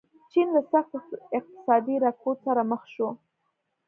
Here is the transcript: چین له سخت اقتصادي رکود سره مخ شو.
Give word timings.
چین 0.31 0.47
له 0.55 0.61
سخت 0.71 0.91
اقتصادي 1.37 1.95
رکود 2.05 2.37
سره 2.45 2.61
مخ 2.71 2.81
شو. 2.93 3.07